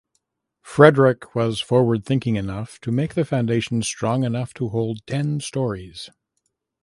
Frederick 0.63 1.35
was 1.35 1.61
forward-thinking 1.61 2.35
enough 2.35 2.79
to 2.81 2.91
make 2.91 3.13
the 3.13 3.23
foundation 3.23 3.83
strong 3.83 4.23
enough 4.23 4.51
to 4.51 4.69
hold 4.69 5.05
ten 5.05 5.39
stories. 5.39 6.09